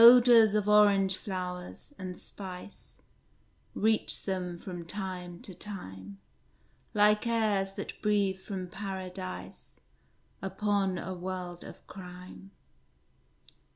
Odors 0.03 0.55
of 0.55 0.67
orange 0.67 1.15
flowers, 1.15 1.93
and 1.99 2.17
spice. 2.17 2.95
Reached 3.75 4.25
them 4.25 4.57
from 4.57 4.83
time 4.83 5.39
to 5.43 5.53
time, 5.53 6.17
Like 6.95 7.27
airs 7.27 7.73
that 7.73 8.01
breathe 8.01 8.39
from 8.39 8.67
Paradise 8.67 9.79
Upon 10.41 10.97
a 10.97 11.13
world 11.13 11.63
of 11.63 11.85
crime. 11.85 12.49